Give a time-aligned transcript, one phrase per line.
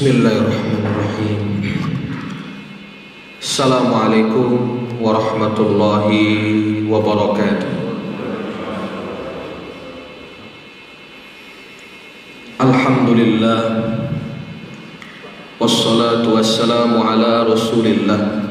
[0.00, 1.60] Bismillahirrahmanirrahim.
[3.36, 7.68] Assalamualaikum warahmatullahi wabarakatuh.
[12.64, 13.60] Alhamdulillah.
[15.60, 18.48] Wassalatu wassalamu ala rasulillah.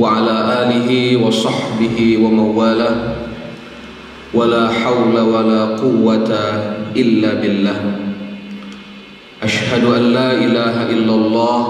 [0.00, 3.20] Wa ala alihi wa sahbihi wa mawalah
[4.32, 8.05] Wa la hawla wa la quwwata illa billah.
[9.45, 11.61] أشهد أن لا إله إلا الله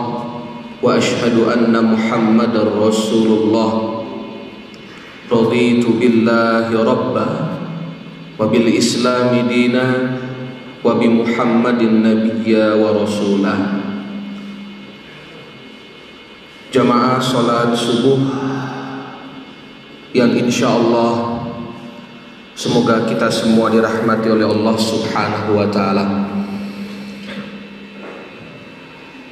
[0.84, 3.72] وأشهد أن محمد رسول الله
[5.32, 7.30] رضيت بالله ربا
[8.40, 9.88] وبالإسلام دينا
[10.84, 13.56] وبمحمد نبيا ورسولا
[16.72, 18.16] Jamaah salat subuh
[20.16, 21.44] yang insya Allah
[22.56, 26.06] Semoga kita semua dirahmati oleh Allah Subhanahu wa taala.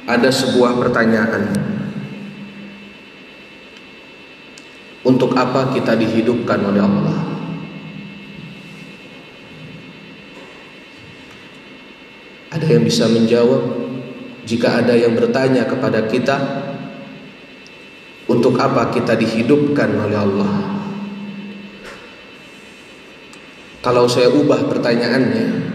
[0.05, 1.49] Ada sebuah pertanyaan.
[5.01, 7.19] Untuk apa kita dihidupkan oleh Allah?
[12.53, 13.85] Ada yang bisa menjawab?
[14.45, 16.37] Jika ada yang bertanya kepada kita,
[18.29, 20.53] untuk apa kita dihidupkan oleh Allah?
[23.81, 25.74] Kalau saya ubah pertanyaannya,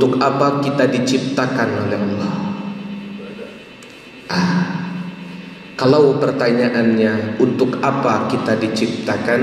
[0.00, 2.34] untuk apa kita diciptakan oleh Allah?
[4.32, 4.64] Ah,
[5.76, 9.40] kalau pertanyaannya untuk apa kita diciptakan,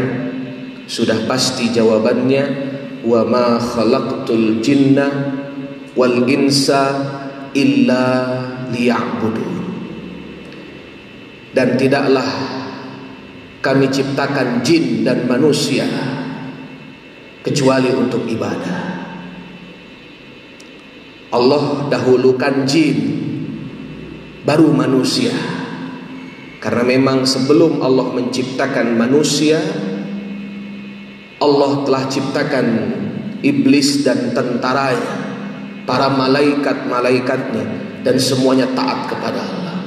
[0.89, 2.43] sudah pasti jawabannya
[3.05, 5.05] wa ma khalaqtul jinna
[5.93, 7.05] wal insa
[7.53, 8.05] illa
[8.73, 9.53] liya'budun.
[11.53, 12.29] Dan tidaklah
[13.61, 15.85] kami ciptakan jin dan manusia
[17.45, 18.96] kecuali untuk ibadah.
[21.31, 22.97] Allah dahulukan jin
[24.47, 25.35] baru manusia.
[26.57, 29.61] Karena memang sebelum Allah menciptakan manusia
[31.37, 32.67] Allah telah ciptakan
[33.45, 35.13] iblis dan tentaranya,
[35.85, 37.65] para malaikat-malaikatnya
[38.01, 39.77] dan semuanya taat kepada Allah.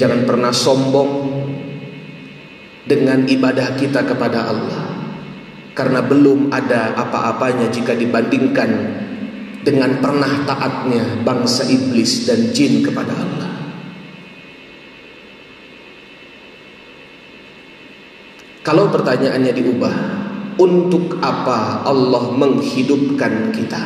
[0.00, 1.12] Jangan pernah sombong
[2.88, 4.93] dengan ibadah kita kepada Allah.
[5.74, 8.70] Karena belum ada apa-apanya jika dibandingkan
[9.66, 13.50] dengan pernah taatnya bangsa iblis dan jin kepada Allah.
[18.64, 19.96] Kalau pertanyaannya diubah,
[20.56, 23.84] untuk apa Allah menghidupkan kita?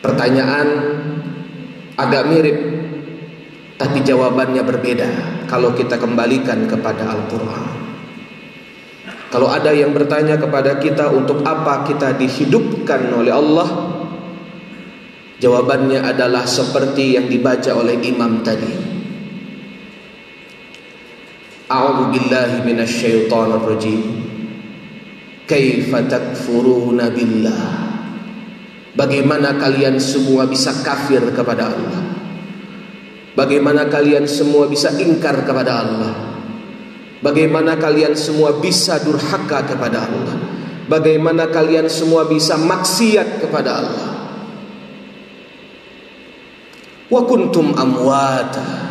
[0.00, 0.68] Pertanyaan
[1.96, 2.58] agak mirip
[3.80, 5.10] tapi jawabannya berbeda
[5.48, 7.79] kalau kita kembalikan kepada Al-Quran.
[9.30, 13.68] Kalau ada yang bertanya kepada kita untuk apa kita dihidupkan oleh Allah,
[15.38, 18.74] jawabannya adalah seperti yang dibaca oleh imam tadi.
[21.70, 24.02] A'udzu billahi minasyaitonir rajim.
[25.46, 27.62] Kaifa takfuruna billah?
[28.98, 32.02] Bagaimana kalian semua bisa kafir kepada Allah?
[33.38, 36.29] Bagaimana kalian semua bisa ingkar kepada Allah?
[37.20, 40.36] Bagaimana kalian semua bisa durhaka kepada Allah?
[40.88, 44.10] Bagaimana kalian semua bisa maksiat kepada Allah?
[47.12, 48.88] Wa kuntum amwata.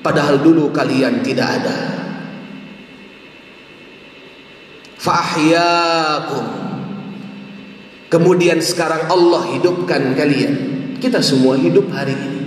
[0.00, 1.78] Padahal dulu kalian tidak ada.
[5.00, 6.46] Fa'ahyakum.
[8.08, 10.54] Kemudian sekarang Allah hidupkan kalian.
[11.02, 12.39] Kita semua hidup hari ini.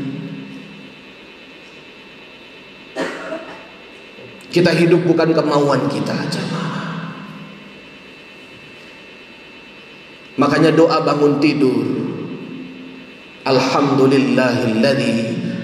[4.53, 6.85] Kita hidup bukan kemauan kita jemaah.
[10.37, 11.81] Makanya doa bangun tidur.
[13.49, 15.17] Alhamdulillahilladzi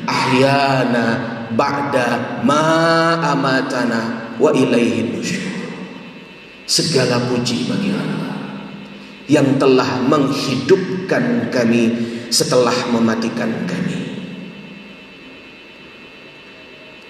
[0.09, 1.05] ahyana
[1.53, 2.65] ba'da ma
[3.29, 5.53] amatana wa ilaihi nusyur.
[6.65, 8.33] Segala puji bagi Allah
[9.29, 11.93] yang telah menghidupkan kami
[12.33, 14.01] setelah mematikan kami.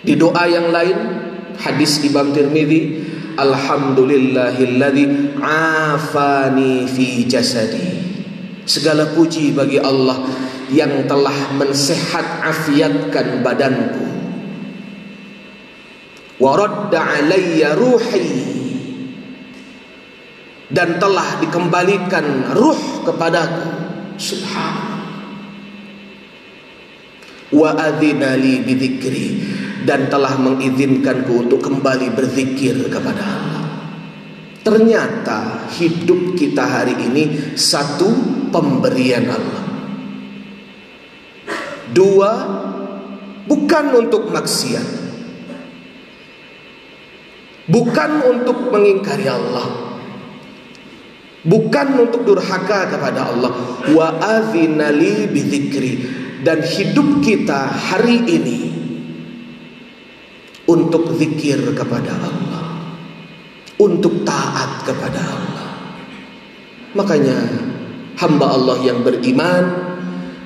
[0.03, 1.28] Di doa yang lain
[1.59, 3.03] Hadis Imam Tirmidzi,
[3.35, 7.99] Alhamdulillahilladzi afani fi jasadi.
[8.63, 10.23] Segala puji bagi Allah
[10.71, 14.07] yang telah mensehat afiatkan badanku.
[16.39, 18.55] Wa radda alayya ruhi
[20.71, 23.67] dan telah dikembalikan ruh kepadaku.
[24.15, 24.87] Subhanallah.
[27.49, 27.73] Wa
[28.37, 29.27] li bidzikri
[29.83, 33.65] dan telah mengizinkanku untuk kembali berzikir kepada Allah.
[34.59, 38.11] Ternyata hidup kita hari ini satu
[38.51, 39.63] pemberian Allah.
[41.89, 42.31] Dua,
[43.47, 44.87] bukan untuk maksiat.
[47.69, 49.97] Bukan untuk mengingkari Allah.
[51.39, 53.51] Bukan untuk durhaka kepada Allah.
[53.95, 55.91] Wa azinali bidzikri
[56.43, 58.58] dan hidup kita hari ini
[60.69, 62.49] untuk zikir kepada Allah
[63.79, 65.67] untuk taat kepada Allah.
[66.93, 67.37] Makanya
[68.19, 69.63] hamba Allah yang beriman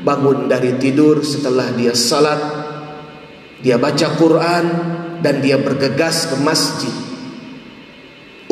[0.06, 2.40] bangun dari tidur setelah dia salat,
[3.66, 4.66] dia baca Quran
[5.26, 6.94] dan dia bergegas ke masjid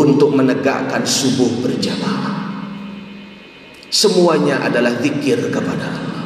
[0.02, 2.42] untuk menegakkan subuh berjamaah.
[3.92, 6.26] Semuanya adalah zikir kepada Allah.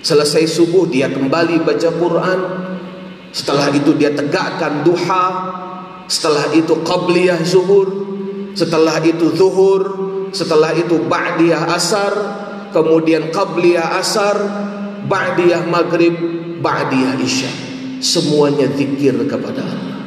[0.00, 2.40] Selesai subuh dia kembali baca Quran.
[3.30, 5.26] Setelah itu dia tegakkan duha
[6.10, 7.86] setelah itu qabliyah zuhur,
[8.58, 9.82] setelah itu zuhur,
[10.34, 12.12] setelah itu ba'diyah asar,
[12.74, 14.34] kemudian qabliyah asar,
[15.06, 16.18] ba'diyah maghrib,
[16.58, 17.46] ba'diyah isya.
[18.02, 19.98] Semuanya zikir kepada Allah.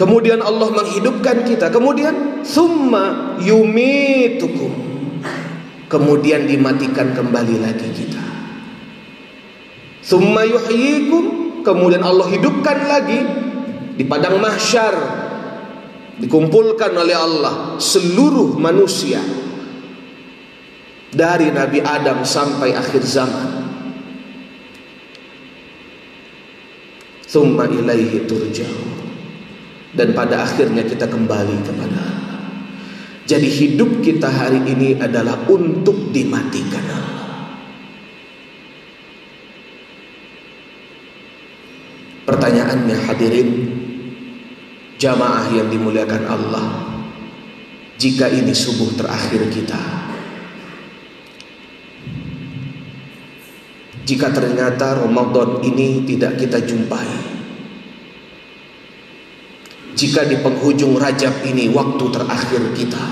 [0.00, 1.68] Kemudian Allah menghidupkan kita.
[1.68, 4.91] Kemudian summa yumitukum.
[5.92, 8.24] Kemudian dimatikan kembali lagi kita.
[10.00, 13.20] Thumma yuhyikum kemudian Allah hidupkan lagi
[14.00, 14.96] di padang mahsyar
[16.16, 19.20] dikumpulkan oleh Allah seluruh manusia
[21.12, 23.48] dari Nabi Adam sampai akhir zaman.
[27.28, 28.90] Thumma ilaihi turja'un.
[29.92, 32.11] Dan pada akhirnya kita kembali kepada Allah.
[33.32, 37.24] Jadi hidup kita hari ini adalah untuk dimatikan Allah.
[42.28, 43.48] Pertanyaannya hadirin
[45.00, 46.92] jamaah yang dimuliakan Allah.
[47.96, 49.80] Jika ini subuh terakhir kita.
[54.04, 57.31] Jika ternyata Ramadan ini tidak kita jumpai.
[60.02, 63.04] Jika di penghujung Rajab ini waktu terakhir kita.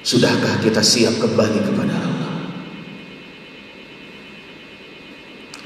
[0.00, 2.32] Sudahkah kita siap kembali kepada Allah?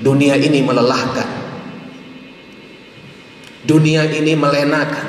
[0.03, 1.31] Dunia ini melelahkan.
[3.63, 5.09] Dunia ini melenakan.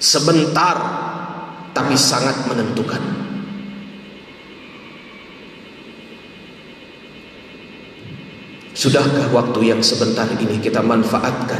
[0.00, 0.76] Sebentar
[1.76, 3.25] tapi sangat menentukan.
[8.86, 11.58] Sudahkah waktu yang sebentar ini kita manfaatkan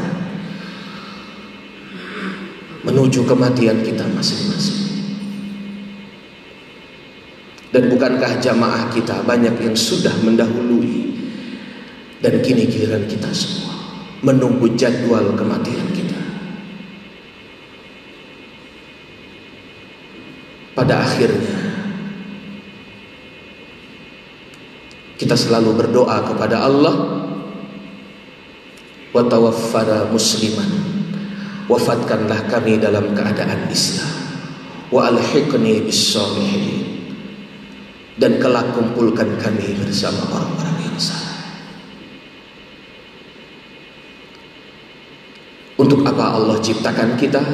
[2.86, 4.86] menuju kematian kita masing-masing?
[7.74, 11.18] Dan bukankah jamaah kita banyak yang sudah mendahului
[12.22, 13.74] dan kini giliran kita semua
[14.22, 16.22] menunggu jadwal kematian kita.
[20.78, 21.66] Pada akhirnya
[25.16, 27.15] kita selalu berdoa kepada Allah
[29.16, 30.68] wa tawaffana musliman
[31.72, 34.12] wafatkanlah kami dalam keadaan Islam
[34.92, 36.20] wa alhiqni bis
[38.20, 41.24] dan kelak kumpulkan kami bersama orang-orang yang saleh
[45.76, 47.44] Untuk apa Allah ciptakan kita?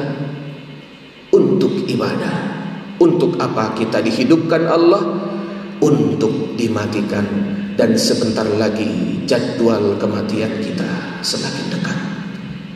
[1.35, 2.55] Untuk ibadah.
[2.95, 5.03] Untuk apa kita dihidupkan Allah?
[5.83, 7.27] Untuk dimatikan
[7.73, 11.97] dan sebentar lagi jadwal kematian kita semakin dekat.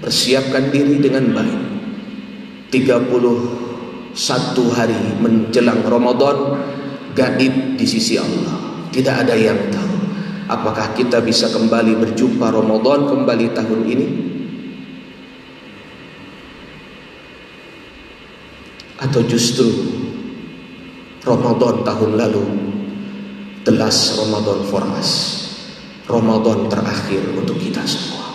[0.01, 1.62] Persiapkan diri dengan baik.
[2.68, 3.16] 31
[4.75, 6.38] hari menjelang Ramadan
[7.16, 8.88] gaib di sisi Allah.
[8.92, 9.88] Tidak ada yang tahu
[10.48, 14.08] apakah kita bisa kembali berjumpa Ramadan kembali tahun ini
[18.98, 19.68] atau justru
[21.22, 22.46] Ramadan tahun lalu
[23.68, 25.44] telas Ramadan for us
[26.08, 28.32] Ramadan terakhir untuk kita semua.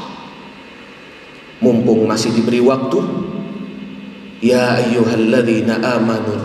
[1.65, 3.01] Mumpung masih diberi waktu
[4.45, 6.37] ya ayyuhalladzina amanu.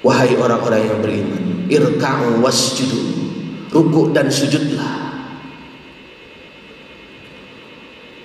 [0.00, 3.04] Wahai orang-orang yang beriman irka'u wasjudu
[3.68, 5.12] ruku dan sujudlah.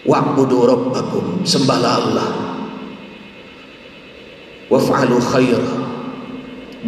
[0.07, 2.29] Wa'budu rabbakum sembahlah Allah.
[4.71, 5.75] Waf'alu khaira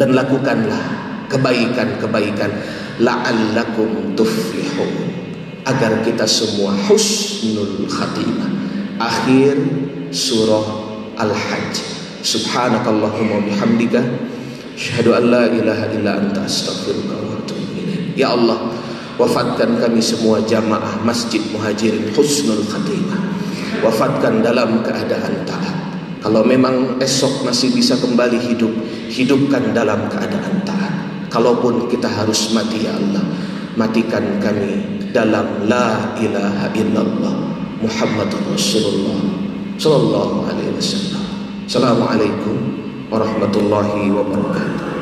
[0.00, 1.03] dan lakukanlah
[1.34, 2.50] kebaikan-kebaikan
[3.02, 5.10] la'allakum tuflihun
[5.66, 8.50] agar kita semua husnul khatimah
[9.02, 9.58] akhir
[10.14, 10.66] surah
[11.18, 11.82] al-hajj
[12.22, 13.98] subhanakallahumma bihamdika
[14.74, 17.78] Asyhadu an la ilaha illa anta astaghfiruka wa atubu.
[18.18, 18.74] Ya Allah,
[19.14, 23.22] wafatkan kami semua jamaah Masjid Muhajirin Husnul Khatimah.
[23.86, 25.76] Wafatkan dalam keadaan taat.
[26.18, 28.74] Kalau memang esok masih bisa kembali hidup,
[29.14, 30.94] hidupkan dalam keadaan taat.
[31.34, 33.26] Kalaupun kita harus mati ya Allah,
[33.74, 37.34] matikan kami dalam la ilaha illallah
[37.82, 39.18] Muhammadur Rasulullah
[39.74, 41.26] sallallahu alaihi wasallam.
[41.66, 42.54] Assalamualaikum
[43.10, 44.93] warahmatullahi wabarakatuh.